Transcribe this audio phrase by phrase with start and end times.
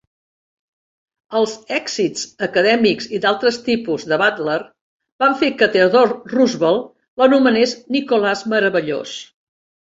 [1.39, 4.57] Els èxits acadèmics i d'altres tipus de Butler
[5.27, 6.91] van fer que Theodore Roosevelt
[7.23, 9.17] l'anomenés Nicholas Meravellós.